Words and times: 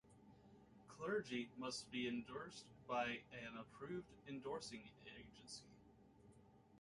Clergy 0.87 1.49
must 1.59 1.91
be 1.91 2.07
endorsed 2.07 2.65
by 2.87 3.19
an 3.33 3.55
approved 3.59 4.07
endorsing 4.27 4.89
agency. 5.05 5.67